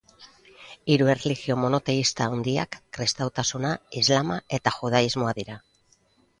[0.93, 5.63] Hiru erlijio monoteista handiak kristautasuna, islama eta judaismoa dira.